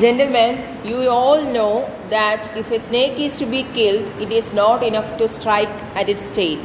[0.00, 4.82] Gentlemen, you all know that if a snake is to be killed, it is not
[4.82, 6.58] enough to strike at its tail.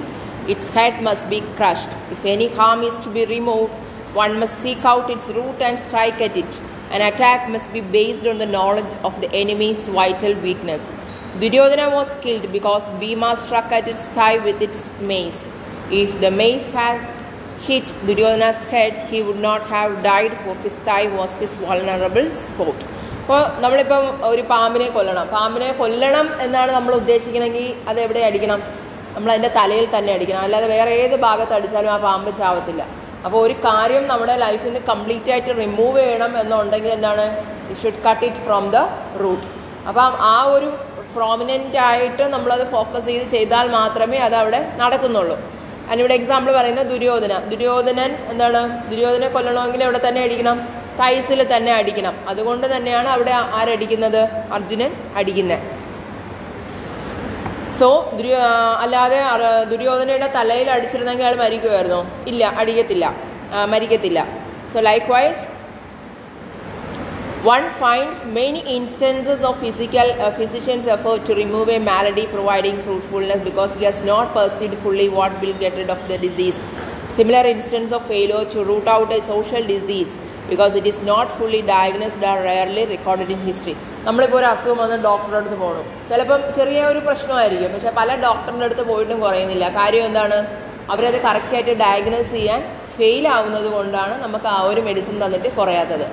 [0.48, 1.89] Its head must be crushed.
[2.09, 3.71] If any harm is to be removed,
[4.13, 6.59] one must seek out its root and strike at it.
[6.89, 10.84] An attack must be based on the knowledge of the enemy's vital weakness.
[11.39, 15.48] Duryodhana was killed because Bhima struck at its thigh with its mace.
[15.91, 17.07] If the mace had
[17.61, 22.84] hit Duryodhana's head, he would not have died, for his thigh was his vulnerable spot.
[23.30, 25.27] അപ്പോൾ നമ്മളിപ്പം ഒരു പാമ്പിനെ കൊല്ലണം.
[25.27, 28.59] പാമ്പിനെ കൊല്ലണം എന്നാണ് നമ്മൾ ഉദ്ദേശിക്കണമെങ്കിൽ അത് എവിടെ അടിക്കണം?
[29.16, 30.40] നമ്മൾ അതിന്റെ തലയിൽ തന്നെ അടിക്കണം.
[30.40, 32.85] അല്ലാതെ വേറെ ഏത് ഭാഗത്ത് അടിച്ചാലും ആ പാമ്പ് ചാവത്തില്ല.
[33.26, 37.26] അപ്പോൾ ഒരു കാര്യം നമ്മുടെ ലൈഫിൽ നിന്ന് കംപ്ലീറ്റ് ആയിട്ട് റിമൂവ് ചെയ്യണം എന്നുണ്ടെങ്കിൽ എന്താണ്?
[37.70, 38.77] You should cut it from the
[39.23, 39.46] root
[39.88, 40.71] അപ്പം ആ ഒരു
[41.16, 45.38] പ്രോമിനന്റ് ആയിട്ട് നമ്മളത് ഫോക്കസ് ചെയ്ത് ചെയ്താൽ മാത്രമേ അത് അവിടെ നടക്കുന്നുള്ളൂ.
[45.88, 47.34] അതിനിവിടെ എക്സാമ്പിൾ പറയുന്നത് ദുര്യോധന.
[47.52, 48.90] ദുര്യോധനൻ എന്താണ്?
[48.90, 50.79] ദുര്യോധനെ കൊല്ലണമെങ്കിൽ എവിടെ തന്നെ അടിക്കണം?
[50.99, 54.21] തൈസിൽ തന്നെ അടിക്കണം അതുകൊണ്ട് തന്നെയാണ് അവിടെ ആരടിക്കുന്നത്
[54.57, 55.67] അർജുനൻ അടിക്കുന്നത്
[57.79, 57.87] സോ
[58.18, 58.40] ദുര്യോ
[58.85, 59.20] അല്ലാതെ
[59.71, 62.01] ദുര്യോധനയുടെ തലയിൽ അടിച്ചിരുന്നെങ്കിൽ അയാൾ മരിക്കുമായിരുന്നോ
[62.32, 63.05] ഇല്ല അടിക്കത്തില്ല
[63.76, 64.19] മരിക്കത്തില്ല
[64.73, 64.79] so
[65.13, 65.45] likewise
[67.41, 73.41] One finds many instances of physical uh, physician's effort to remove a malady providing fruitfulness
[73.41, 76.59] because he has not perceived fully what will get rid of the disease.
[77.07, 79.21] Similar instance of failure to root out a
[80.52, 83.75] social it is not fully diagnosed or diagnosed recorded in history.
[84.08, 87.69] നമ്മളിപ്പോൾ ഒരു അസുഖം വന്ന് ഡോക്ടറുടെ അടുത്ത് പോകണം ചിലപ്പം ചെറിയ ഒരു പ്രശ്നമായിരിക്കും.
[87.75, 89.66] പക്ഷേ പല ഡോക്ടറിന്റെ അടുത്ത് പോയിട്ടും കുറയുന്നില്ല.
[89.80, 90.38] കാര്യം എന്താണ്?
[90.94, 92.61] അവരത് കറക്റ്റായിട്ട് ഡയഗ്നോസ് ചെയ്യാൻ
[92.97, 96.05] ഫെയിൽ ആവുന്നത് കൊണ്ടാണ് നമുക്ക് ആ ഒരു മെഡിസിൻ തന്നിട്ട് കുറയാത്തത്.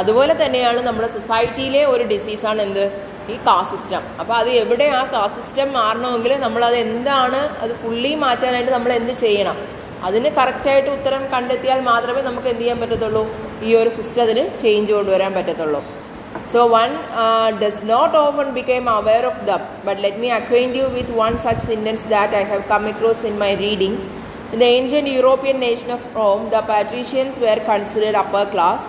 [0.00, 2.84] അതുപോലെ തന്നെയാണ് നമ്മുടെ സൊസൈറ്റിയിലെ ഒരു ഡിസീസാണ് എന്ത്?
[3.32, 4.02] ഈ കാസ്റ്റ് സിസ്റ്റം.
[4.20, 7.40] അപ്പോൾ അത് എവിടെ ആ കാസ്റ്റ് സിസ്റ്റം മാറണമെങ്കിൽ നമ്മളത് എന്താണ്?
[7.64, 9.58] അത് ഫുള്ളി മാറ്റാനായിട്ട് നമ്മൾ എന്ത് ചെയ്യണം?
[10.06, 13.24] അതിന് കറക്റ്റായിട്ട് ഉത്തരം കണ്ടെത്തിയാൽ മാത്രമേ നമുക്ക് എന്ത് ചെയ്യാൻ പറ്റത്തുള്ളൂ?
[13.68, 15.82] ഈ ഒരു സിസ്റ്റത്തിന് ചേഞ്ച് കൊണ്ടുവരാൻ പറ്റത്തുള്ളൂ.
[16.52, 16.90] So one
[17.60, 21.64] does not often became aware of them but let me acquaint you with one such
[21.70, 23.98] sentence that I have come across in my reading
[24.54, 28.84] in the ancient European nation of Rome the patricians were considered upper class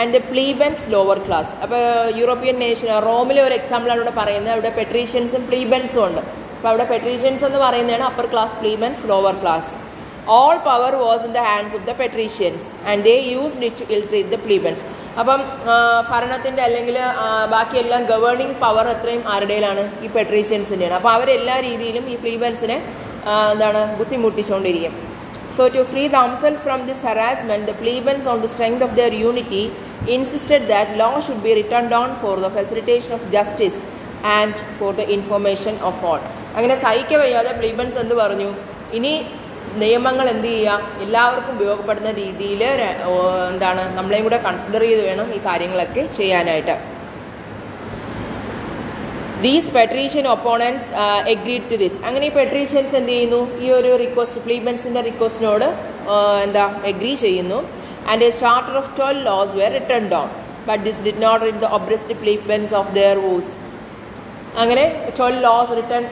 [0.00, 1.82] and the plebeians lower class അപ്പോൾ
[2.20, 4.52] European nation റോമിലെ ഒരു എക്സാമ്പിളാണ് ഇവിടെ പറയുന്നത്.
[4.56, 6.22] അവിടെ പെട്രീഷ്യൻസും പ്ലീബൻസും ഉണ്ട്.
[6.56, 9.72] അപ്പോൾ അവിടെ പെട്രീഷ്യൻസ് എന്ന് പറയുന്നതാണ് upper class plebeians lower class
[10.34, 14.30] all power was in the hands of the patricians and they use it to illtreat
[14.34, 14.82] the plebeians
[15.20, 15.40] അപ്പം
[16.10, 16.96] ഭരണത്തിന്റെ അല്ലെങ്കിൽ
[17.54, 19.84] ബാക്കിയെല്ലാം ഗവേണിംഗ് പവർ അത്രയും ആരുടെയിലാണ്?
[20.04, 22.78] ഈ പെട്രീഷ്യൻസിന്റെയാണ് അപ്പോൾ അവരെല്ലാ രീതിയിലും ഈ പ്ലീബൻസിനെ
[23.52, 24.94] എന്താണ് ബുദ്ധിമുട്ടിച്ചുകൊണ്ടിരിക്കും
[25.56, 29.62] so to free themselves from this harassment the plebeians on the strength of their unity
[30.16, 33.78] insisted that law should be written down for the facilitation of justice
[34.38, 36.20] and for the information of all
[36.56, 38.50] അങ്ങനെ സഹിക്കവയ്യാതെ plebeians എന്ത് പറഞ്ഞു?
[38.98, 39.14] ഇനി
[39.82, 42.62] നിയമങ്ങൾ എന്ത് ചെയ്യുക എല്ലാവർക്കും ഉപയോഗപ്പെടുന്ന രീതിയിൽ
[43.52, 46.76] എന്താണ് നമ്മളെയും കൂടെ കൺസിഡർ ചെയ്ത് വേണം ഈ കാര്യങ്ങളൊക്കെ ചെയ്യാനായിട്ട്.
[49.44, 50.86] These patrician opponents
[51.34, 53.40] agreed to this അങ്ങനെ ഈ പെട്രീഷ്യൻസ് എന്ത് ചെയ്യുന്നു?
[53.64, 55.68] ഈ ഒരു റിക്വസ്റ്റ് പ്ലീബൻസിന്റെ റിക്വസ്റ്റിനോട്
[56.46, 57.60] എന്താ എഗ്രി ചെയ്യുന്നു.
[58.12, 60.28] And a charter of twelve laws were written down
[60.70, 63.52] but this did not rid the oppressed plebeians of their woes
[64.62, 64.84] അങ്ങനെ
[65.16, 66.04] ട്വൽവ് ലോസ് റിട്ടേൺ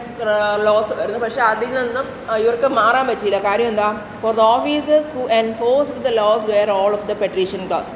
[0.69, 1.21] ലോസ് വരുന്നു.
[1.25, 2.06] പക്ഷേ അതിൽ നിന്നും
[2.43, 3.38] ഇവർക്ക് മാറാൻ പറ്റിയില്ല.
[3.49, 3.88] കാര്യം എന്താ?
[4.22, 7.93] For the officers who enforced the laws were all of the patrician class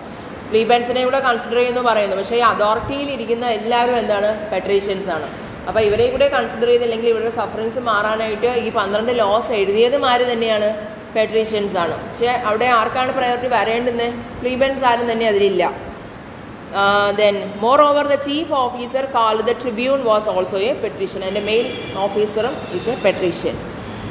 [0.55, 2.17] ലീബൻസിനെ കൂടെ കൺസിഡർ ചെയ്യുന്നു പറയുന്നു.
[2.21, 4.31] പക്ഷേ ഈ അതോറിറ്റിയിൽ ഇരിക്കുന്ന എല്ലാവരും എന്താണ്?
[4.53, 5.27] പെട്രീഷ്യൻസ് ആണ്.
[5.69, 10.69] അപ്പോൾ ഇവരെ കൂടെ കൺസിഡർ ചെയ്തില്ലെങ്കിൽ ഇവരുടെ സഫറിങ്സ് മാറാനായിട്ട് ഈ പന്ത്രണ്ട് ലോസ് എഴുതിയതും ആര് തന്നെയാണ്
[11.17, 11.95] പെട്രീഷ്യൻസ് ആണ്.
[12.07, 14.15] പക്ഷേ അവിടെ ആർക്കാണ് പ്രയോറിറ്റി വരേണ്ടുന്നത്?
[14.47, 15.65] ലീബൻസ് ആരും തന്നെ അതിലില്ല.
[17.21, 22.55] Then moreover the chief officer call the tribune was also a patrician എന്റെ മെയിൻ ഓഫീസറും
[22.77, 23.57] is a patrician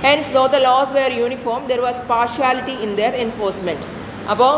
[0.06, 3.88] hence though the laws were uniform there was partiality in their enforcement
[4.32, 4.54] അപ്പോൾ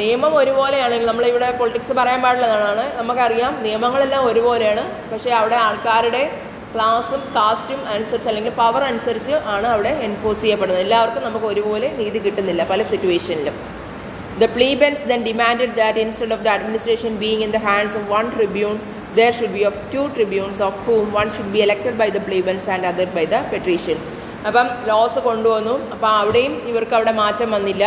[0.00, 3.62] നിയമം ഒരുപോലെയാണെങ്കിൽ നമ്മളിവിടെ പൊളിറ്റിക്സ് പറയാൻ പാടില്ലെന്നാണ് നമുക്കറിയാം.
[3.62, 4.82] നിയമങ്ങളെല്ലാം ഒരുപോലെയാണ്.
[5.12, 6.22] പക്ഷേ അവിടെ ആൾക്കാരുടെ
[6.74, 10.82] ക്ലാസും കാസ്റ്റും അനുസരിച്ച് അല്ലെങ്കിൽ പവർ അനുസരിച്ച് ആണ് അവിടെ എൻഫോഴ്സ് ചെയ്യപ്പെടുന്നത്.
[10.86, 13.56] എല്ലാവർക്കും നമുക്ക് ഒരുപോലെ നീതി കിട്ടുന്നില്ല പല സിറ്റുവേഷനിലും
[14.36, 18.32] The plebeians then demanded that instead of the administration being in the hands of one
[18.32, 18.80] tribune,
[19.14, 22.66] there should be of two tribunes, of whom one should be elected by the plebeians
[22.66, 24.04] and other by the patricians.
[24.48, 27.84] അപ്പം laws കൊണ്ടുവന്നു അപ്പം അവിടെയും ഇവർക്ക് അവിടെ മാറ്റം വന്നില്ല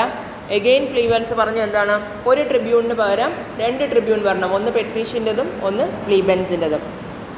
[0.57, 1.95] again plebeians പറഞ്ഞു എന്താണ്
[2.29, 3.31] ഒരു ട്രിബ്യൂണിന് പകരം
[3.63, 6.83] രണ്ട് ട്രിബ്യൂൺ വരണം ഒന്ന് പെട്രീഷ്യന്റെതും ഒന്ന് പ്ലീബൻസിന്റെതും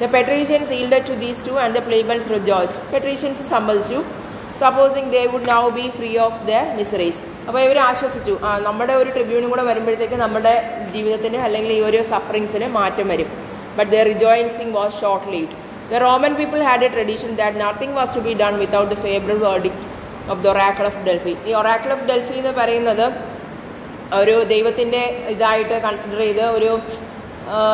[0.04, 4.00] the patricians yield to these two and the plebeians rejoice patricians സമ്മതിച്ചു
[4.62, 8.34] supposing they would now be free of the miseries അപ്പോൾ ഇവർ ആശ്വസിച്ചു.
[8.48, 10.54] ആ നമ്മുടെ ഒരു ട്രിബ്യൂണും കൂടെ വരുമ്പോഴത്തേക്ക് നമ്മുടെ
[10.94, 13.30] ജീവിതത്തിന് അല്ലെങ്കിൽ ഈ ഒരു സഫറിങ്സിന് മാറ്റം വരും.
[13.78, 15.56] But the rejoicing was short lived
[15.92, 19.40] the Roman people had a tradition that nothing was to be done without the favourable
[19.48, 19.84] verdict
[20.34, 23.06] of the oracle of Delphi ഈ ഒറാക്കിൾ ഓഫ് ഡൽഹി എന്ന് പറയുന്നത്
[24.22, 25.04] ഒരു ദൈവത്തിന്റെ
[25.36, 26.72] ഇതായിട്ട് കൺസിഡർ ചെയ്ത് ഒരു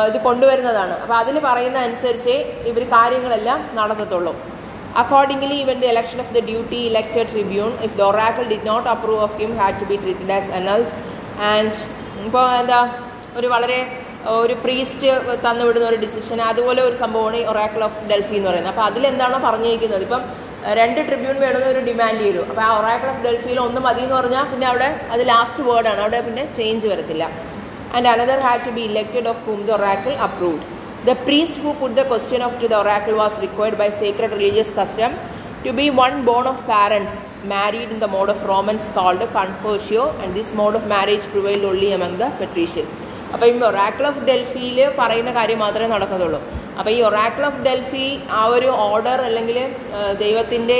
[0.08, 0.94] ഇത് കൊണ്ടുവരുന്നതാണ്.
[1.04, 2.34] അപ്പോൾ അതിൽ പറയുന്ന അനുസരിച്ച്
[2.70, 4.32] ഇവർ കാര്യങ്ങളെല്ലാം നടത്തത്തുള്ളൂ.
[5.02, 9.20] Accordingly even the election of the duly elected tribune if the oracle did not approve
[9.26, 10.90] of him had to be treated as annulled
[11.52, 11.76] and
[12.26, 12.80] ഇപ്പോൾ എന്താ
[13.38, 13.78] ഒരു വളരെ
[14.42, 15.08] ഒരു പ്രീസ്റ്റ്
[15.44, 18.72] തന്നുവിടുന്ന ഒരു ഡിസിഷൻ അതുപോലെ ഒരു സംഭവമാണ് ഈ ഒറാക്കിൾ ഓഫ് ഡൽഫി എന്ന് പറയുന്നത്.
[18.72, 20.04] അപ്പോൾ അതിലെന്താണോ പറഞ്ഞിരിക്കുന്നത്?
[20.06, 20.22] ഇപ്പം
[20.78, 22.40] രണ്ട് ട്രിബ്യൂൺ വേണമെന്ന് ഒരു ഡിമാൻഡ് ചെയ്തു.
[22.50, 26.20] അപ്പോൾ ആ ഒറാക്കിൾ ഓഫ് ഡൽഫിയിൽ ഒന്ന് മതി എന്ന് പറഞ്ഞാൽ പിന്നെ അവിടെ അത് ലാസ്റ്റ് വേർഡാണ് അവിടെ
[26.28, 27.26] പിന്നെ ചേഞ്ച് വരത്തില്ല.
[27.96, 30.64] And another had to be elected of whom the oracle approved.
[31.06, 34.70] The priest who put the question of to the oracle was required by sacred religious
[34.72, 35.12] custom
[35.64, 37.12] to be one born of parents
[37.44, 41.90] married in the mode of Romans called confertio and this mode of marriage prevailed only
[41.92, 42.86] among the patrician.
[43.34, 46.38] അപ്പോൾ ഈ oracle of ഡൽഹിയിൽ പറയുന്ന കാര്യം മാത്രമേ നടക്കത്തുള്ളൂ
[46.78, 48.06] അപ്പോൾ ഈ oracle of Delhi
[48.38, 49.58] ആ ഒരു ഓർഡർ അല്ലെങ്കിൽ
[50.22, 50.78] ദൈവത്തിന്റെ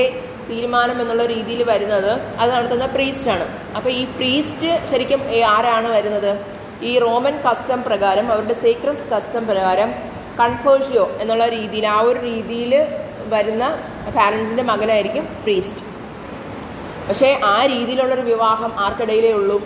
[0.50, 3.46] തീരുമാനം എന്നുള്ള രീതിയിൽ വരുന്നത് അത് നടത്തുന്ന പ്രീസ്റ്റാണ്
[3.76, 5.23] അപ്പോൾ ഈ പ്രീസ്റ്റ് ശരിക്കും
[5.55, 6.31] ആരാണ് വരുന്നത്
[6.90, 9.90] ഈ റോമൻ കസ്റ്റം പ്രകാരം അവരുടെ സീക്രസ് കസ്റ്റം പ്രകാരം
[10.40, 12.86] കൺഫേഴ്ഷ്യോ എന്നുള്ള രീതിയിൽ ആ ഒരു രീതിയിൽ
[13.24, 13.64] വരുന്ന
[14.16, 15.80] പാരൻസിന്റെ മകനായിരിക്കും പ്രീസ്റ്റ്.
[17.08, 19.58] പക്ഷേ ആ രീതിയിലുള്ളൊരു വിവാഹം ആർക്കിടയിലേ ഉള്ളൂ.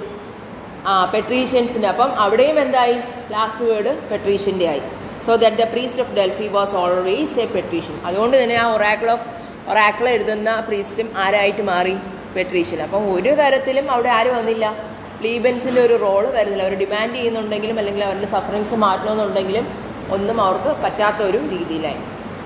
[0.86, 2.96] ആ പെട്രീഷ്യൻസിന്റെ അപ്പം അവിടെയും എന്തായി?
[3.30, 4.82] ലാസ്റ്റ് വേർഡ് പെട്രീഷ്യന്റെ ആയി.
[5.26, 9.26] So that the priest of Delphi was always a patrician അതുകൊണ്ട് തന്നെ ആ ഒറാക്കിൾ ഓഫ്
[9.70, 11.96] ഒറാക്കിൾ എഴുതുന്ന പ്രീസ്റ്റും ആരായിട്ട് മാറി?
[12.36, 14.74] പെട്രീഷ്യൻ അപ്പം ഒരു തരത്തിലും അവിടെ ആരും വന്നില്ല?
[15.22, 16.62] ലീബൻസിന്റെ ഒരു റോൾ വരുന്നില്ല.
[16.62, 22.01] അവർ ഡിമാൻഡ് ചെയ്യുന്നുണ്ടെങ്കിലും അല്ലെങ്കിൽ അവരുടെ സഫറിങ്സ് മാറ്റണമെന്നുണ്ടെങ്കിലും ഒന്നും അവർക്ക് പറ്റാത്ത ഒരു രീതിയിലായി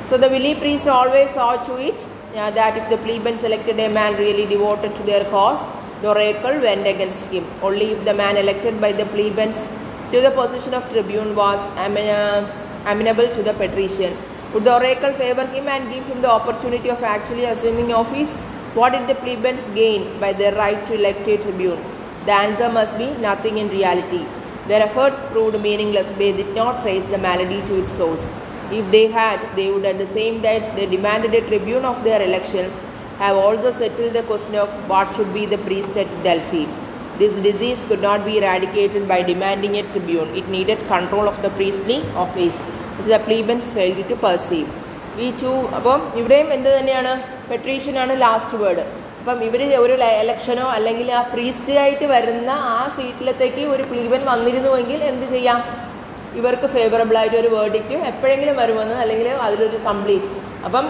[0.10, 2.06] so the wily priest always saw to it
[2.60, 5.66] that if the plebeian selected a man really devoted to their cause
[6.02, 7.46] the oracle went against him.
[7.62, 9.58] Only if the man elected by the plebeians
[10.12, 12.46] to the position of tribune was amen-
[12.86, 14.14] amenable to the patrician.
[14.54, 18.32] Would the oracle favor him and give him the opportunity of actually assuming office?
[18.74, 21.82] What did the plebeians gain by their right to elect a tribune?
[22.26, 24.24] The answer must be nothing in reality.
[24.69, 26.11] Their efforts proved meaningless.
[26.13, 28.25] They did not trace the malady to its source.
[28.73, 32.23] If they had, they would at the same time they demanded a tribune of their
[32.23, 32.73] election
[33.19, 36.65] have also settled the question of what should be the priest at Delphi.
[37.19, 40.35] This disease could not be eradicated by demanding a tribune.
[40.35, 42.57] It needed control of the priestly office,
[42.97, 44.69] which the plebeians failed to perceive.
[45.25, 47.11] ഈ to അപ്പം ഇവിടെയും എന്ത് തന്നെയാണ്
[47.51, 48.85] പെട്രീഷ്യനാണ് last word
[49.25, 55.27] അപ്പം ഇവർ ഒരു എലക്ഷനോ അല്ലെങ്കിൽ ആ പ്രീസ്റ്റ് ആയിട്ട് വരുന്ന ആ സീറ്റിലത്തേക്ക് ഒരു പ്ലീബൻ വന്നിരുന്നുവെങ്കിൽ എന്ത്
[55.31, 55.61] ചെയ്യാം?
[56.39, 60.31] ഇവർക്ക് ഫേവറബിൾ ആയിട്ട് ഒരു വേർഡിക്റ്റും എപ്പോഴെങ്കിലും വരുമെന്ന് അല്ലെങ്കിൽ അതിലൊരു കംപ്ലീറ്റ്
[60.67, 60.87] അപ്പം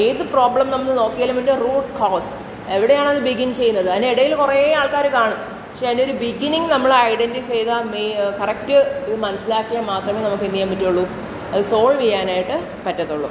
[0.00, 2.32] ഏത് പ്രോബ്ലം നമ്മൾ നോക്കിയാലും അതിന്റെ റൂട്ട് കോസ്
[2.76, 3.88] എവിടെയാണ് അത് ബിഗിൻ ചെയ്യുന്നത്?
[3.90, 5.40] അതിനിടയിൽ കുറേ ആൾക്കാർ കാണും.
[5.70, 8.76] പക്ഷെ അതിന്റെ ഒരു ബിഗിനിങ് നമ്മൾ ഐഡന്റിഫൈ ചെയ്താൽ മെയ് കറക്റ്റ്
[9.08, 11.04] ഇത് മനസ്സിലാക്കിയാൽ മാത്രമേ നമുക്ക് എന്ത് ചെയ്യാൻ പറ്റുള്ളൂ?
[11.52, 12.56] അത് സോൾവ് ചെയ്യാനായിട്ട്
[12.86, 13.30] പറ്റത്തുള്ളൂ.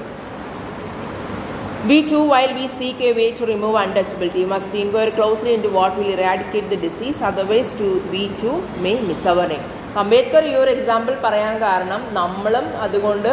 [1.86, 5.98] We too, while we seek a way to remove untouchability, must inquire closely into what
[5.98, 8.54] will eradicate the disease, otherwise to, we too
[8.84, 9.64] may miss our aim.
[10.02, 13.30] Ambedkar ഈ ഒരു എക്സാമ്പിൾ പറയാൻ കാരണം നമ്മളും അതുകൊണ്ട്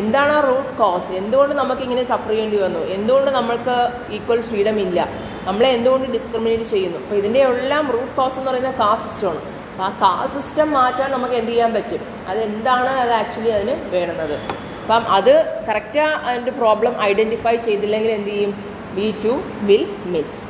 [0.00, 2.82] എന്താണ് ആ റൂട്ട് കോസ് എന്തുകൊണ്ട് നമുക്കിങ്ങനെ സഫർ ചെയ്യേണ്ടി വന്നു?
[2.96, 3.76] എന്തുകൊണ്ട് നമ്മൾക്ക്
[4.18, 4.98] ഈക്വൽ ഫ്രീഡം ഇല്ല?
[5.48, 6.98] നമ്മളെ എന്തുകൊണ്ട് ഡിസ്ക്രിമിനേറ്റ് ചെയ്യുന്നു?
[7.04, 11.36] അപ്പോൾ ഇതിന്റെ എല്ലാം റൂട്ട് കോസ് എന്ന് പറയുന്നത് കാസ്റ്റ് സിസ്റ്റമാണ് അപ്പോൾ ആ കാസ്റ്റ് സിസ്റ്റം മാറ്റാൻ നമുക്ക്
[11.42, 12.04] എന്ത് ചെയ്യാൻ പറ്റും?
[12.32, 14.36] അതെന്താണ് അത് ആക്ച്വലി അതിന് വേണ്ടുന്നത്?
[14.84, 15.34] അപ്പം അത്
[15.68, 18.54] കറക്റ്റ് അതിന്റെ പ്രോബ്ലം ഐഡന്റിഫൈ ചെയ്തില്ലെങ്കിൽ എന്ത് ചെയ്യും?
[19.00, 19.34] We too
[19.70, 20.40] will miss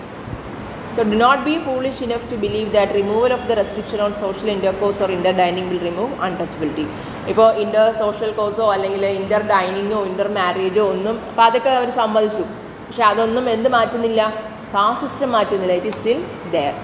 [0.96, 4.48] So do not be foolish enough to believe that removal of the restriction on social
[4.52, 6.84] intercourse or inter dining will remove untouchability
[7.32, 12.44] ഇപ്പോൾ ഇന്റർ സോഷ്യൽ കോഴ്സോ അല്ലെങ്കിൽ Inter ഡൈനിങ്ങോ Inter മാരേജോ ഒന്നും അപ്പോൾ അതൊക്കെ അവർ സമ്മതിച്ചു.
[12.86, 14.20] പക്ഷെ അതൊന്നും എന്ത് മാറ്റുന്നില്ല?
[14.74, 15.74] Caste system മാറ്റുന്നില്ല.
[15.80, 16.20] It is still
[16.54, 16.74] there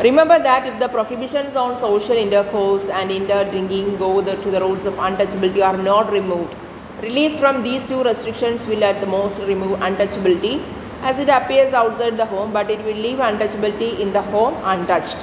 [0.00, 4.60] Remember that if the prohibitions on social intercourse and inter drinking go the, to the
[4.60, 6.52] rules of untouchability are not removed,
[7.00, 10.60] release from these two restrictions will at the most remove untouchability
[11.02, 15.16] as it appears outside the home, but it will leave untouchability in the home untouched.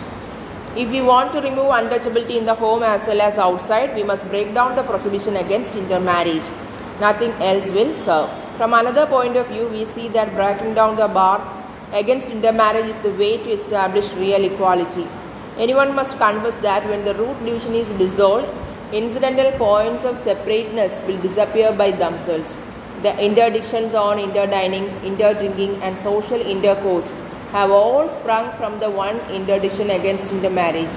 [0.77, 4.25] If we want to remove untouchability in the home as well as outside, we must
[4.29, 6.43] break down the prohibition against intermarriage.
[7.01, 8.29] Nothing else will serve.
[8.55, 11.60] From another point of view, we see that breaking down the bar
[11.93, 15.07] against intermarriage is the way to establish real equality.
[15.57, 18.47] Anyone must confess that when the root division is dissolved,
[18.93, 22.55] incidental points of separateness will disappear by themselves.
[23.01, 27.11] The interdictions on interdining, interdrinking, and social intercourse
[27.51, 30.91] have all sprung from the one interdiction against intermarriage.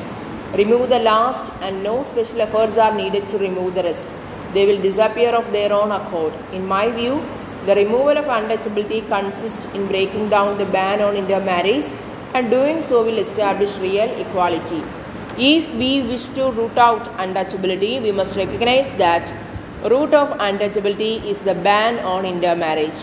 [0.54, 4.08] Remove the last, and no special efforts are needed to remove the rest.
[4.52, 6.32] They will disappear of their own accord.
[6.52, 7.20] In my view,
[7.66, 11.86] the removal of untouchability consists in breaking down the ban on intermarriage,
[12.34, 14.82] and doing so will establish real equality.
[15.38, 19.32] If we wish to root out untouchability, we must recognize that
[19.82, 22.94] root of untouchability is the ban on intermarriage.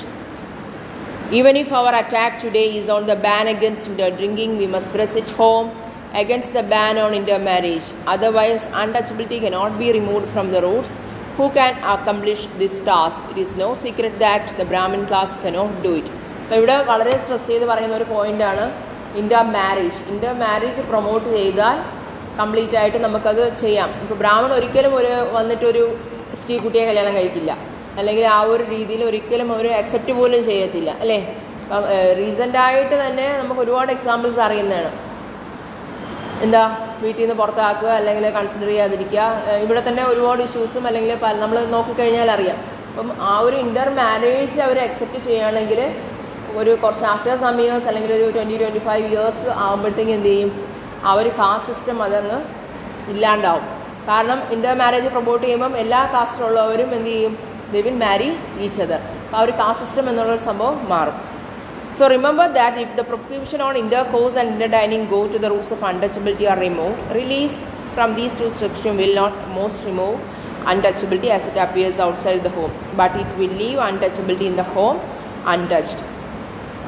[1.32, 5.30] Even if our attack today is on the ban against interdrinking, we must press it
[5.32, 5.72] home
[6.14, 7.84] against the ban on intermarriage.
[8.06, 10.98] Otherwise, untouchability cannot be removed from the roots.
[11.36, 13.20] Who can accomplish this task?
[13.32, 16.08] It is no secret that the Brahmin class cannot do it.
[16.44, 18.64] അപ്പോൾ ഇവിടെ വളരെ stress ചെയ്ത് പറയുന്ന ഒരു പോയിന്റാണ്
[19.20, 21.78] intermarriage intermarriage promote ചെയ്താൽ
[22.40, 23.90] complete ആയിട്ട് നമുക്കത് ചെയ്യാം.
[24.04, 25.84] ഇപ്പോൾ ബ്രാഹ്മൺ ഒരിക്കലും ഒരു വന്നിട്ടൊരു
[26.40, 27.52] സ്ത്രീ കുട്ടിയെ കല്യാണം കഴിക്കില്ല.
[28.00, 30.90] അല്ലെങ്കിൽ ആ ഒരു രീതിയിൽ ഒരിക്കലും ഒരു അക്സെപ്റ്റ് പോലും ചെയ്യത്തില്ല.
[31.06, 31.20] അല്ലേ?
[31.64, 31.88] അപ്പം
[32.20, 34.92] റീസെന്റ് ആയിട്ട് തന്നെ നമുക്ക് ഒരുപാട് എക്സാമ്പിൾസ് അറിയുന്നതാണ്.
[36.46, 36.62] എന്താ
[37.02, 39.24] വീട്ടിൽ നിന്ന് പുറത്താക്കുക അല്ലെങ്കിൽ കൺസിഡർ ചെയ്യാതിരിക്കുക.
[39.64, 41.12] ഇവിടെ തന്നെ ഒരുപാട് ഇഷ്യൂസും അല്ലെങ്കിൽ
[41.44, 42.58] നമ്മൾ നോക്കിക്കഴിഞ്ഞാൽ അറിയാം.
[42.92, 45.80] അപ്പം ആ ഒരു ഇന്റർ മാരേജ് അവർ അക്സെപ്റ്റ് ചെയ്യുകയാണെങ്കിൽ
[46.60, 50.52] ഒരു കുറച്ച് ആഫ്റ്റർ സം ഇയേഴ്സ് അല്ലെങ്കിൽ ഒരു ട്വന്റി ട്വന്റി ഫൈവ് ഇയേഴ്സ് ആകുമ്പോഴത്തേക്കും എന്ത് ചെയ്യും?
[51.08, 52.40] ആ ഒരു കാസ്റ്റ് സിസ്റ്റം അതങ്ങ്
[53.12, 53.66] ഇല്ലാണ്ടാവും.
[54.10, 57.34] കാരണം ഇന്റർ മാരേജ് പ്രൊമോട്ട് ചെയ്യുമ്പം എല്ലാ കാസ്റ്റിലുള്ളവരും എന്ത് ചെയ്യും?
[57.74, 58.30] They will marry
[58.64, 61.18] each other അപ്പോൾ ആ ഒരു കാസ്റ്റ് സിസ്റ്റം എന്നുള്ളൊരു സംഭവം മാറും.
[61.92, 65.80] So remember that if the prohibition on intercourse and interdining go to the roots of
[65.82, 67.62] untouchability are removed, release
[67.94, 70.16] from these two restrictions will not most remove
[70.64, 75.00] untouchability as it appears outside the home, but it will leave untouchability in the home
[75.48, 76.02] untouched.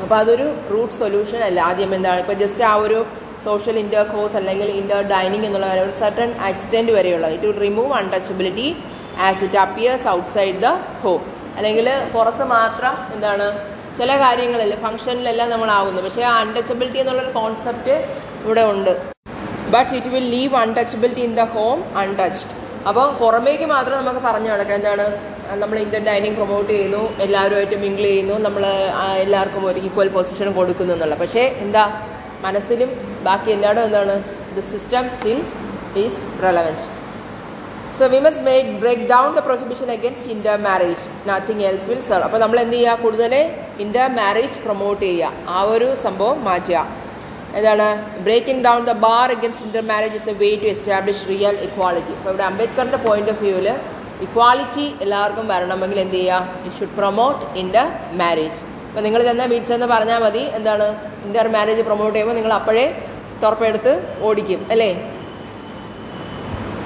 [0.01, 2.97] അപ്പോൾ അതൊരു root solution അല്ല ആദ്യം എന്താണ് ഇപ്പോൾ just ആ ഒരു
[3.43, 6.97] social intercourse അല്ലെങ്കിൽ inter dining എന്നുള്ള ഒരു certain It will
[7.35, 8.67] it will remove untouchability
[9.27, 10.71] as it appears outside the
[11.03, 11.21] home
[11.57, 13.47] അല്ലെങ്കിൽ പുറത്ത് മാത്രം എന്താണ്
[13.97, 17.95] ചില കാര്യങ്ങളിൽ ഫംഗ്ഷനിലെല്ലാം നമ്മളാവുന്നു പക്ഷേ ആ അൺടച്ചബിലിറ്റി എന്നുള്ളൊരു കോൺസെപ്റ്റ്
[18.43, 18.93] ഇവിടെ ഉണ്ട്.
[19.75, 22.55] But it will leave untouchability in the home untouched
[22.89, 24.75] അപ്പോൾ പുറമേക്ക് മാത്രം നമുക്ക് പറഞ്ഞു നടക്കാം.
[24.75, 25.05] എന്താണ്?
[25.61, 28.63] നമ്മൾ ഇന്ത്യൻ ഡൈനിങ് പ്രൊമോട്ട് ചെയ്യുന്നു എല്ലാവരുമായിട്ട് മിങ്കിൾ ചെയ്യുന്നു നമ്മൾ
[29.25, 31.15] എല്ലാവർക്കും ഒരു ഈക്വൽ പൊസിഷൻ കൊടുക്കുന്നു എന്നുള്ള.
[31.15, 31.83] പക്ഷേ എന്താ?
[32.45, 32.89] മനസ്സിലും
[33.27, 34.15] ബാക്കി എല്ലായിടും എന്താണ്?
[34.57, 35.39] The system still
[36.03, 36.85] is relevant
[37.97, 40.29] so we must make break down the prohibition against
[40.67, 42.95] intermarriage nothing else will serve അപ്പോൾ നമ്മൾ എന്ത് ചെയ്യുക?
[43.03, 43.33] കൂടുതൽ
[43.83, 45.49] ഇൻഡർ മാരേജ് പ്രൊമോട്ട് ചെയ്യുക.
[45.55, 46.79] ആ ഒരു സംഭവം മാറ്റുക.
[47.57, 47.87] എന്താണ്?
[48.25, 52.45] Breaking down the bar against intermarriage is the way to establish real equality അപ്പോൾ ഇവിടെ
[52.51, 53.69] അംബേദ്കറിന്റെ പോയിന്റ് ഓഫ് വ്യൂവിൽ
[54.27, 56.61] ഇക്വാളിറ്റി എല്ലാവർക്കും വരണമെങ്കിൽ എന്ത് ചെയ്യുക?
[56.65, 57.87] You should promote Inter
[58.21, 58.59] marriage
[58.89, 60.43] അപ്പോൾ നിങ്ങൾ ചെന്ന വീട്ടിൽ എന്ന് പറഞ്ഞാൽ മതി.
[60.59, 60.87] എന്താണ്?
[61.27, 62.87] ഇൻഡർ മാരേജ് പ്രൊമോട്ട് ചെയ്യുമ്പോൾ നിങ്ങൾ അപ്പോഴേ
[63.43, 63.93] തുറപ്പെടുത്ത്
[64.27, 64.61] ഓടിക്കും.
[64.73, 64.91] അല്ലേ?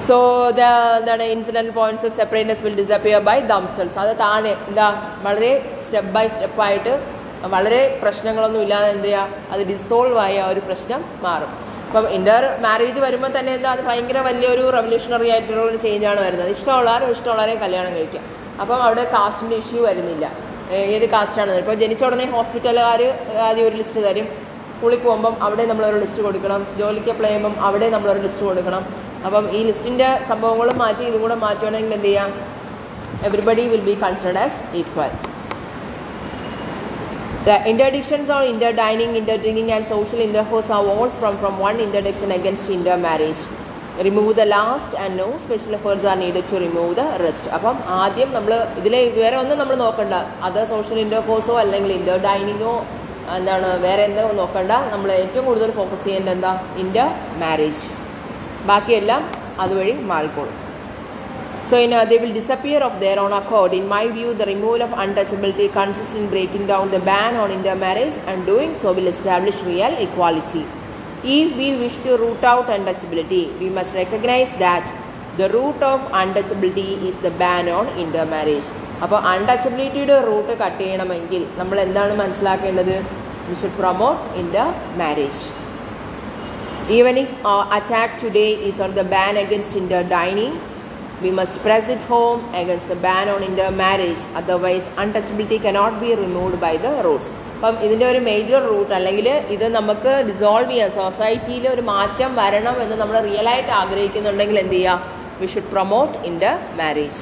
[0.08, 0.16] സോ
[0.58, 0.66] ദ
[0.98, 4.86] എന്താണ് incident points of separateness will disappear by themselves അത് താനെ എന്താ
[5.26, 5.50] വളരെ
[5.84, 6.92] സ്റ്റെപ്പ് ബൈ സ്റ്റെപ്പായിട്ട്
[7.54, 11.50] വളരെ പ്രശ്നങ്ങളൊന്നും ഇല്ലാതെ എന്ത് ചെയ്യുക അത് ഡിസോൾവ് ആയ ആ ഒരു പ്രശ്നം മാറും.
[11.88, 16.50] അപ്പം ഇന്റർ മാരേജ് വരുമ്പോൾ തന്നെ എന്താ അത് ഭയങ്കര വലിയൊരു റെവല്യൂഷണറി ആയിട്ടുള്ള ഒരു ചേഞ്ചാണ് വരുന്നത്.
[16.56, 18.22] ഇഷ്ടമുള്ളവരും ഇഷ്ടമുള്ളവരെയും കല്യാണം കഴിക്കുക
[18.62, 20.26] അപ്പം അവിടെ കാസ്റ്റിന്റെ ഇഷ്യൂ വരുന്നില്ല.
[20.96, 23.02] ഏത് കാസ്റ്റാണെന്ന് ഇപ്പോൾ ജനിച്ച ഉടനെ ഹോസ്പിറ്റലുകാർ
[23.48, 24.26] ആദ്യം ഒരു ലിസ്റ്റ് തരും.
[24.72, 26.60] സ്കൂളിൽ പോകുമ്പം അവിടെ നമ്മളൊരു ലിസ്റ്റ് കൊടുക്കണം.
[26.80, 28.82] ജോലിക്ക് അപ്ലൈ ചെയ്യുമ്പം അവിടെ നമ്മളൊരു ലിസ്റ്റ് കൊടുക്കണം.
[29.26, 32.30] അപ്പം ഈ ലിസ്റ്റിന്റെ സംഭവങ്ങളും മാറ്റി ഇതും കൂടെ മാറ്റുകയാണെങ്കിൽ എന്ത് ചെയ്യാം?
[33.28, 35.14] Everybody will be considered as equal
[37.48, 42.66] The interdictions on interdining, interdrinking, and social intercourse are all from, from one interdiction against
[42.76, 43.40] intermarriage.
[44.06, 48.28] Remove the last and no special efforts are need to remove the rest അപ്പം ആദ്യം
[48.36, 50.14] നമ്മൾ ഇതിൽ വേറെ ഒന്നും നമ്മൾ നോക്കണ്ട.
[50.48, 52.74] അത് social ഇന്റർകോഴ്സോ അല്ലെങ്കിൽ ഇന്റർ ഡൈനിങ്ങോ
[53.38, 54.72] എന്താണ് വേറെ എന്തോ നോക്കണ്ട.
[54.92, 56.52] നമ്മൾ ഏറ്റവും കൂടുതൽ ഫോക്കസ് ചെയ്യേണ്ടത് എന്താ?
[56.84, 57.08] ഇന്റർ
[57.44, 57.84] മാരേജ്
[58.66, 59.22] ബാക്കിയെല്ലാം
[59.60, 60.56] അതുവഴി മാറിക്കോളും
[61.62, 63.74] So, you know, they will disappear of their own accord.
[63.74, 68.16] In my view, the removal of untouchability consists in breaking down the ban on intermarriage,
[68.26, 70.64] and doing so will establish real equality.
[71.24, 74.86] If we wish to root out untouchability, we must recognize that
[75.36, 78.70] the root of untouchability is the ban on intermarriage.
[79.02, 82.94] അപ്പോൾ അൺടച്ചബിലിറ്റിയുടെ root cut ചെയ്യണമെങ്കിൽ നമ്മൾ എന്താണ് മനസ്സിലാക്കേണ്ടത്
[83.48, 84.64] we should promote in the
[84.96, 85.42] marriage
[86.88, 90.52] Even if our attack today is on the ban against interdining,
[91.22, 94.22] we must press it home against the ban on intermarriage.
[94.34, 97.28] Otherwise, untouchability cannot be removed by the roots.
[97.56, 102.96] അപ്പം ഇതിന്റെ ഒരു major root അല്ലെങ്കിൽ ഇത് നമുക്ക് dissolve ചെയ്യാം സൊസൈറ്റിയിൽ ഒരു മാറ്റം വരണം എന്ന്
[103.00, 104.94] നമ്മൾ റിയലായിട്ട് ആഗ്രഹിക്കുന്നുണ്ടെങ്കിൽ എന്ത് ചെയ്യുക
[105.40, 107.18] we should promote in the marriage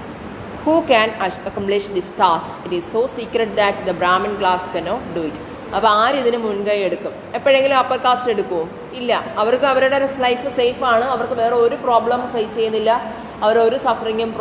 [0.64, 1.08] who can
[1.48, 5.42] accomplish this task it is so secret that the Brahmin class cannot do it
[5.74, 7.12] അപ്പോൾ ആര് ഇതിന് മുൻകൈ എടുക്കും?
[7.34, 9.24] എപ്പോഴെങ്കിലും അപ്പർ കാസ്റ്റ് എടുക്കുമോ ഇല്ല.
[9.38, 11.04] അവർക്ക് അവരുടെ ലൈഫ് സേഫ് ആണ്.
[11.04, 12.90] അവർക്ക് വേറെ ഒരു പ്രോബ്ലം ഫേസ് ചെയ്യുന്നില്ല.
[13.42, 14.34] അവർ ഒരു സഫറിങ്ങും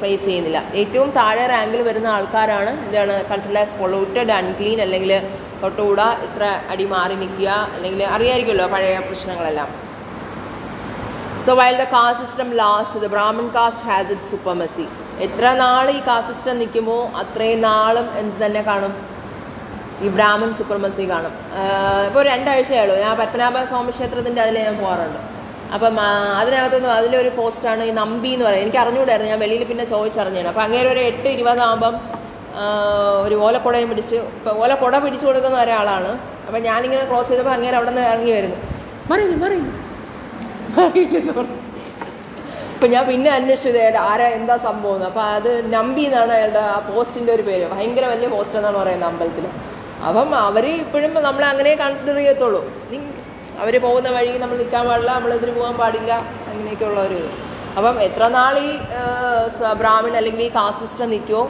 [0.00, 0.62] ഫേസ് ചെയ്യുന്നില്ല.
[0.74, 5.30] ഏറ്റവും താഴെ റാങ്കിൽ വരുന്ന ആൾക്കാരാണ് എന്താണ് കൺസിഡേഴ്സ് പൊളൂട്ടഡ് അൺക്ലീൻ അല്ലെങ്കിൽ
[5.62, 7.48] തൊട്ടുകൂടാ ഇത്ര അടി മാറി നിൽക്കുക.
[7.74, 9.68] അല്ലെങ്കിൽ അറിയായിരിക്കുമല്ലോ പഴയ പ്രശ്നങ്ങളെല്ലാം.
[11.46, 14.86] So while the caste system last the Brahman caste has it supremacy
[15.20, 19.13] എത്ര നാൾ ഈ കാസ്റ്റ് സിസ്റ്റം നിൽക്കുമോ അത്രയും നാളും എന്ത് തന്നെ കാണും.
[20.04, 21.34] ഈ ബ്രാഹ്മൺ സുപ്രമസി കാണും.
[22.08, 25.20] ഇപ്പോൾ രണ്ടാഴ്ചയുള്ളൂ ഞാൻ പത്മനാഭ സ്വാമി ക്ഷേത്രത്തിന്റെ അതിൽ ഞാൻ പോകാറുണ്ട്
[25.76, 25.94] അപ്പം
[26.40, 28.66] അതിനകത്തുനിന്ന് അതിലൊരു പോസ്റ്റാണ് ഈ നമ്പി എന്ന് പറയുന്നത്.
[28.66, 31.94] എനിക്ക് അറിഞ്ഞുകൂടായിരുന്നു ഞാൻ വെളിയിൽ പിന്നെ ചോദിച്ചറിഞ്ഞാണ് അപ്പം അങ്ങനെ ഒരു എട്ട് ഇരുപതാകുമ്പം
[33.26, 36.10] ഒരു ഓലക്കുടയും പിടിച്ച് ഇപ്പം ഓലക്കുട പിടിച്ചു കൊടുക്കുന്ന ഒരാളാണ്.
[36.46, 38.58] അപ്പം ഞാനിങ്ങനെ ക്രോസ് ചെയ്തപ്പോൾ അങ്ങനെ അവിടെ നിന്ന് ഇറങ്ങി വരുന്നു.
[39.10, 39.70] മറിയില്ല മറിയില്ല
[40.76, 41.58] മറിയില്ലെന്ന് പറഞ്ഞു.
[42.74, 45.06] അപ്പം ഞാൻ പിന്നെ അന്വേഷിച്ചു ഇത് ആരാ എന്താ സംഭവം എന്ന്.
[45.10, 47.64] അപ്പം അത് നമ്പി എന്നാണ് അയാളുടെ ആ പോസ്റ്റിന്റെ ഒരു പേര്.
[47.74, 49.46] ഭയങ്കര വലിയ പോസ്റ്റ് എന്നാണ് പറയുന്നത് അമ്പലത്തിൽ
[50.08, 52.62] അപ്പം അവർ ഇപ്പോഴും നമ്മളെ അങ്ങനെ കൺസിഡർ ചെയ്യത്തുള്ളൂ.
[53.62, 56.12] അവർ പോകുന്ന വഴി നമ്മൾ നിൽക്കാൻ പാടില്ല നമ്മൾ ഇതിന് പോകാൻ പാടില്ല
[56.50, 57.20] അങ്ങനെയൊക്കെയുള്ള ഒരു
[57.78, 58.72] അപ്പം എത്ര നാൾ ഈ
[59.82, 61.42] ബ്രാഹ്മിൺ അല്ലെങ്കിൽ ഈ കാസ്റ്റ് സിസ്റ്റം നിൽക്കുമോ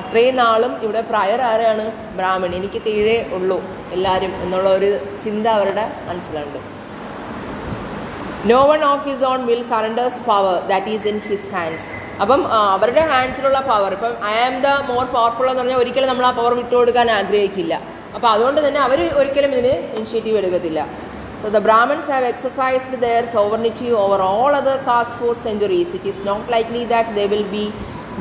[0.00, 1.84] അത്രയും നാളും ഇവിടെ പ്രയർ ആരാണ്?
[2.18, 3.58] ബ്രാഹ്മിൺ എനിക്ക് തീഴേ ഉള്ളൂ
[3.96, 4.90] എല്ലാവരും എന്നുള്ള ഒരു
[5.24, 6.58] ചിന്ത അവരുടെ മനസ്സിലുണ്ട്.
[8.50, 11.88] No one of his own will surrenders power that is in his hands
[12.22, 12.40] അപ്പം
[12.74, 16.52] അവരുടെ ഹാൻഡ്സിലുള്ള പവർ ഇപ്പം I am the more powerful എന്ന് പറഞ്ഞാൽ ഒരിക്കലും നമ്മൾ ആ പവർ
[16.60, 17.74] വിട്ടുകൊടുക്കാൻ ആഗ്രഹിക്കില്ല.
[18.16, 20.80] അപ്പോൾ അതുകൊണ്ട് തന്നെ അവർ ഒരിക്കലും ഇതിന് ഇനിഷ്യേറ്റീവ് എടുക്കത്തില്ല.
[21.42, 26.22] So the Brahmans have exercised their sovereignty over all other caste for centuries it is
[26.30, 27.64] not likely that they will be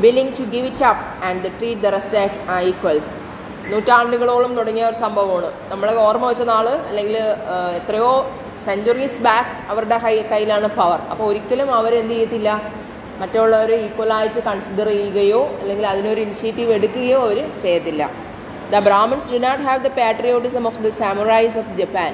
[0.05, 2.17] willing to give it up and treat the rest
[2.71, 3.09] equals
[3.71, 5.49] നൂറ്റാണ്ടുകളോളം തുടങ്ങിയ ഒരു സംഭവമാണ്.
[5.71, 7.17] നമ്മളെ ഓർമ്മ വെച്ച നാൾ അല്ലെങ്കിൽ
[7.79, 8.11] എത്രയോ
[8.65, 12.49] സെഞ്ചുറീസ് ബാക്ക് അവരുടെ കൈ കയ്യിലാണ് പവർ അപ്പോൾ ഒരിക്കലും അവരെന്ത് ചെയ്യത്തില്ല?
[13.21, 18.03] മറ്റുള്ളവരെ ഈക്വലായിട്ട് കൺസിഡർ ചെയ്യുകയോ അല്ലെങ്കിൽ അതിനൊരു ഇനിഷ്യേറ്റീവ് എടുക്കുകയോ അവർ ചെയ്യത്തില്ല.
[18.73, 22.13] The Brahmans do not have the patriotism of the samurais of Japan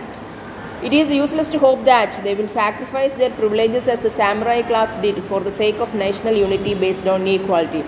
[0.88, 4.90] It is useless to hope that they will sacrifice their privileges as the samurai class
[5.06, 7.82] did for the sake of national unity based on equality.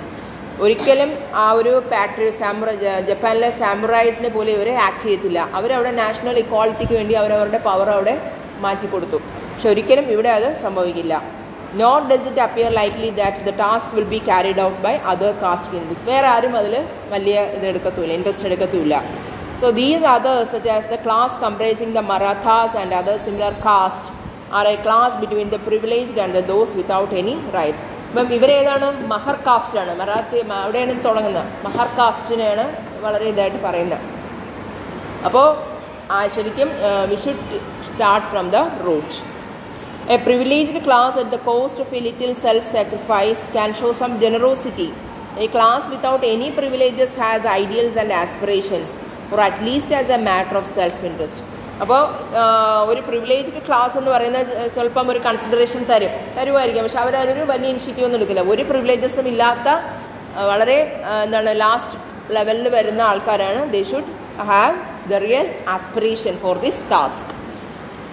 [0.64, 1.12] ഒരിക്കലും
[1.44, 2.70] ആ ഒരു പാട്രി സാമുറ
[3.10, 8.16] ജപ്പാനിലെ സാമുറൈസിനെ പോലെ ഇവർ act ചെയ്യത്തില്ല അവരവിടെ national ഇക്വാളിറ്റിക്ക് വേണ്ടി അവരവരുടെ പവർ അവിടെ
[8.66, 9.20] മാറ്റിക്കൊടുത്തു.
[9.52, 11.14] പക്ഷെ ഒരിക്കലും ഇവിടെ അത് സംഭവിക്കില്ല.
[11.82, 15.74] Not does it appear likely that the task will be carried out by other caste
[15.78, 16.76] Hindus വേറെ ആരും അതിൽ
[17.16, 18.96] വലിയ ഇത് എടുക്കത്തുമില്ല ഇൻട്രസ്റ്റ് എടുക്കത്തുമില്ല
[19.62, 24.10] So these others such as the class comprising the Marathas and other similar caste
[24.58, 28.88] are a class between the privileged and the those without any rights ഇപ്പം ഇവരേതാണ്?
[29.12, 31.50] മഹർ കാസ്റ്റാണ് മറാത്തി അവിടെയാണ് തുടങ്ങുന്നത്.
[31.66, 32.66] മഹർ കാസ്റ്റിനെയാണ്
[33.04, 34.06] വളരെ ഇതായിട്ട് പറയുന്നത്.
[35.28, 35.48] അപ്പോൾ
[36.36, 36.70] ശരിക്കും
[37.12, 37.60] we should
[37.90, 38.58] start from the
[38.88, 39.14] root
[40.10, 44.92] Privileged class at the cost of a little self sacrifice can show some generosity.
[45.38, 48.98] A class without any privileges has ideals and aspirations,
[49.32, 51.39] or at least as a matter of self interest.
[51.84, 52.02] അപ്പോൾ
[52.91, 58.19] ഒരു privileged class എന്ന് പറയുന്നത് സ്വല്പം ഒരു consideration തരും തരുമായിരിക്കും പക്ഷെ അവരൊരു വലിയ ഇനിഷ്യേറ്റീവ് ഒന്നും
[58.19, 59.67] എടുക്കില്ല ഒരു പ്രിവിലേജസും ഇല്ലാത്ത
[60.52, 60.80] വളരെ
[61.24, 61.98] എന്താണ് ലാസ്റ്റ്
[62.38, 64.12] ലെവലിൽ വരുന്ന ആൾക്കാരാണ് they should
[64.54, 64.76] have
[65.12, 67.32] the real aspiration for this task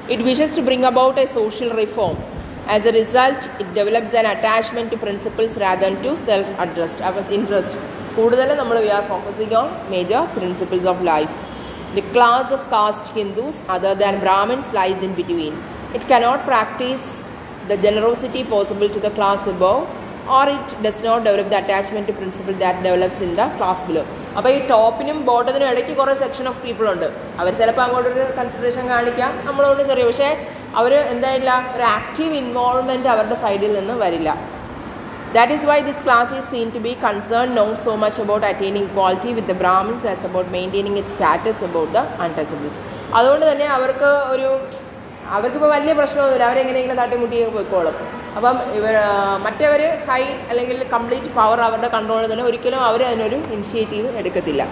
[0.08, 2.18] It wishes to bring about a social reform.
[2.68, 6.98] As a result, it develops an attachment to principles rather than to self-interest.
[7.32, 7.74] interest.
[8.16, 11.36] കൂടുതൽ നമ്മൾ we are focusing on major principles of life
[11.96, 15.54] the class of caste Hindus other than Brahmins lies in between
[15.96, 17.08] it cannot practise
[17.70, 19.82] the generosity possible to the class above
[20.38, 24.04] or it does not develop the attachment to principle that develops in the class below
[24.37, 27.07] അപ്പോൾ ഈ ടോപ്പിനും ബോട്ടത്തിനും ഇടയ്ക്ക് കുറേ section of people ഉണ്ട്.
[27.41, 30.29] അവർ ചിലപ്പോൾ അങ്ങോട്ടൊരു consideration കാണിക്കാം നമ്മളോട് ചെറിയ പക്ഷേ
[30.81, 34.31] അവർ എന്തായില്ല ഒരു ആക്റ്റീവ് ഇൻവോൾവ്മെന്റ് അവരുടെ സൈഡിൽ നിന്ന് വരില്ല.
[35.37, 38.91] That is why this class is seen to be concern not so much about attaining
[38.97, 42.81] quality with the Brahmins as about maintaining it status about the untouchables
[43.15, 44.49] അതുകൊണ്ട് തന്നെ അവർക്ക് ഒരു
[45.37, 46.45] അവർക്കിപ്പോൾ വലിയ പ്രശ്നമൊന്നുമില്ല.
[46.45, 47.95] അവരെങ്ങനെയെങ്കിലും തട്ടിമുട്ടിയൊക്കെ പോയിക്കോളും.
[48.37, 48.95] അപ്പം ഇവർ
[49.45, 54.63] മറ്റവർ ഹൈ അല്ലെങ്കിൽ കംപ്ലീറ്റ് പവർ അവരുടെ കൺട്രോളിൽ തന്നെ ഒരിക്കലും അവർ അതിനൊരു ഇനിഷ്യേറ്റീവ് എടുക്കത്തില്ല.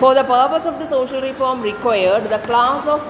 [0.00, 3.06] For the purpose of the social reform required the class of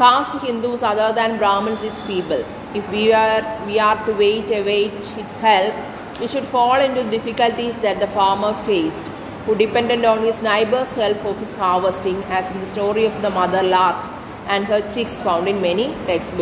[0.00, 2.38] caste Hindus other than Brahmins is people
[2.80, 5.78] if we are we are to wait a wait its help
[6.20, 9.10] we should follow into difficulties that the farmer faced
[9.46, 13.30] who dependent on his neighbours help of his harvesting as in the story of the
[13.38, 14.04] mother lark
[14.54, 16.36] and her chicks found in many text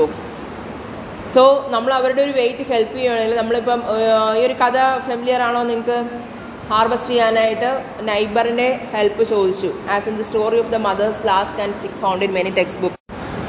[1.35, 1.43] so
[1.75, 3.81] നമ്മൾ അവരുടെ ഒരു wait help ചെയ്യുകയാണെങ്കിൽ നമ്മളിപ്പം
[4.39, 4.77] ഈ ഒരു കഥ
[5.09, 5.97] familiar ആണോ നിങ്ങൾക്ക്
[6.71, 7.71] ഹാർവസ്റ്റ് ചെയ്യാനായിട്ട്
[8.09, 12.35] നൈബറിന്റെ ഹെൽപ്പ് ചോദിച്ചു as in the story of the mothers last and chick found in
[12.39, 12.97] many text book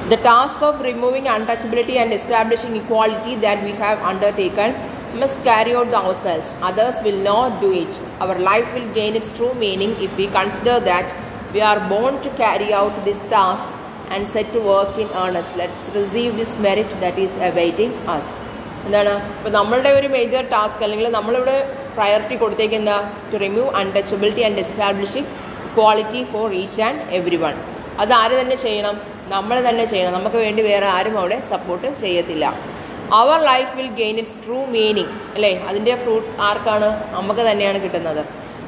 [0.10, 4.70] The task of removing untouchability and establishing equality that we have undertaken
[5.14, 6.48] must carry out ourselves.
[6.62, 7.94] Others will not do it.
[8.20, 11.08] Our life will gain its true meaning if we consider that
[11.54, 13.68] we are born to carry out this task
[14.14, 15.52] and set to work in earnest.
[15.62, 18.28] Let's receive this merit that is awaiting us.
[18.88, 19.14] എന്താണ്?
[19.38, 21.58] ഇപ്പോൾ നമ്മളുടെ ഒരു major task അല്ലെങ്കിൽ നമ്മളിവിടെ
[21.98, 22.92] priority കൊടുത്തേക്കുന്ന
[23.32, 25.30] to remove untouchability and establishing
[25.78, 27.56] quality for each and every one
[28.02, 28.96] അത് ആര് തന്നെ ചെയ്യണം?
[29.36, 30.14] നമ്മൾ തന്നെ ചെയ്യണം.
[30.18, 32.46] നമുക്ക് വേണ്ടി വേറെ ആരും അവിടെ സപ്പോർട്ട് ചെയ്യത്തില്ല.
[33.20, 35.54] Our life will gain its true meaning അല്ലേ?
[35.70, 36.90] അതിന്റെ ഫ്രൂട്ട് ആർക്കാണ്?
[37.16, 38.22] നമുക്ക് തന്നെയാണ് കിട്ടുന്നത്.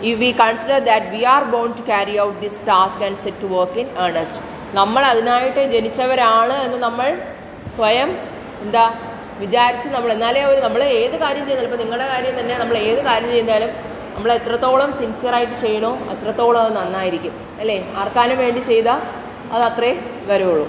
[0.09, 3.49] If we consider that we are born to carry out this task and set to
[3.57, 4.41] work in earnest
[4.73, 7.07] നമ്മൾ അതിനായിട്ട് ജനിച്ചവരാണ് എന്ന് നമ്മൾ
[7.75, 8.09] സ്വയം
[8.61, 8.83] എന്താ
[9.39, 13.31] വിചാരിച്ച് നമ്മൾ എന്നാലേ ഒരു നമ്മൾ ഏത് കാര്യം ചെയ്യുന്നാലും ഇപ്പോൾ നിങ്ങളുടെ കാര്യം തന്നെ നമ്മൾ ഏത് കാര്യം
[13.31, 13.71] ചെയ്താലും
[14.15, 17.33] നമ്മൾ എത്രത്തോളം സിൻസിയറായിട്ട് ചെയ്യണോ അത്രത്തോളം അത് നന്നായിരിക്കും.
[17.61, 17.77] അല്ലേ?
[17.97, 19.01] ആർക്കാനും വേണ്ടി ചെയ്താൽ
[19.53, 19.91] അത് അത്രേ
[20.27, 20.67] വരുള്ളൂ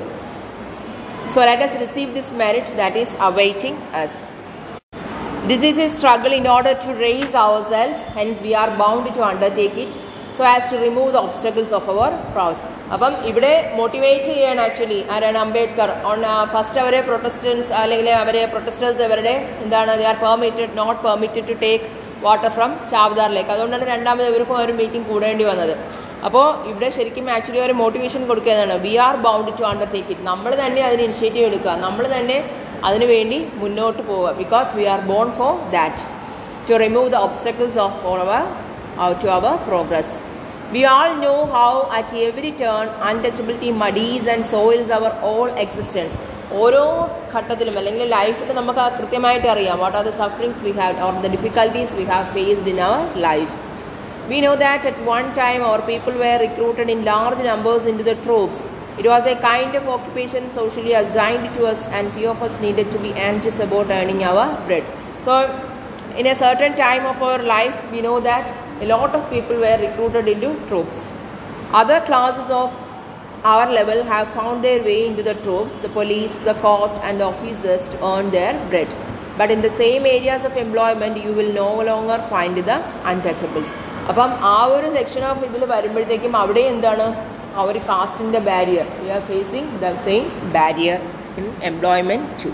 [1.27, 4.19] So let receive this merit that is awaiting us
[5.47, 9.23] this is a struggle in order to raise our selves hence we are bound to
[9.29, 9.93] undertake it.
[10.37, 12.61] So as to remove the obstacles of our pros
[12.95, 15.91] അപ്പം ഇവിടെ motivate ചെയ്യാണ് actually ആരാണ് Ambedkar.
[16.11, 16.21] On
[16.55, 21.87] first അവരെ protestants അല്ലെങ്കിൽ അവരെ protesters അവരുടെ എന്താണ് they are permitted not permitted to take
[22.27, 25.75] water from ചാവ്ദാറിലേക്ക് അതുകൊണ്ടാണ് രണ്ടാമത് ഇവർക്കും ഒരു മീറ്റിംഗ് കൂടേണ്ടി വന്നത്.
[26.27, 30.83] അപ്പോൾ ഇവിടെ ശരിക്കും ആക്ച്വലി ഒരു മോട്ടിവേഷൻ കൊടുക്കുന്നതാണ് we are bound to undertake it നമ്മൾ തന്നെ
[30.89, 31.73] അതിന് ഇനിഷ്യേറ്റീവ് എടുക്കുക.
[31.87, 32.37] നമ്മൾ തന്നെ
[32.89, 34.29] അതിനു വേണ്ടി മുന്നോട്ട് പോവുക.
[34.43, 36.05] Because we are born for that
[36.69, 38.43] to remove the obstacles of for our
[39.22, 40.16] To our progress
[40.74, 46.18] we all know how at every turn untouchability muddies and soils our all existence
[46.64, 46.84] ഓരോ
[47.36, 51.96] ഘട്ടത്തിലും അല്ലെങ്കിൽ ലൈഫിൽ നമുക്ക് കൃത്യമായിട്ട് അറിയാം what are the sufferings we have or the difficulties
[52.02, 53.56] we have faced in our life
[54.30, 58.16] We know that at one time our people were recruited in large numbers into the
[58.16, 58.68] troops.
[59.00, 62.92] It was a kind of occupation socially assigned to us, and few of us needed
[62.92, 64.84] to be anxious about earning our bread.
[65.22, 65.34] So,
[66.18, 68.52] in a certain time of our life, we know that
[68.83, 71.01] a lot of people were recruited into troops.
[71.73, 72.71] Other classes of
[73.45, 77.27] our level have found their way into the troops, the police, the court, and the
[77.27, 78.91] officers to earn their bread.
[79.39, 82.79] But in the same areas of employment, you will no longer find the
[83.13, 83.71] untouchables.
[84.11, 87.05] അപ്പം ആ ഒരു section of ഇതിൽ വരുമ്പോഴത്തേക്കും അവിടെ എന്താണ്
[87.57, 90.25] ആ ഒരു കാസ്റ്റിന്റെ barrier We are facing the same
[90.57, 90.99] barrier
[91.41, 92.51] in employment to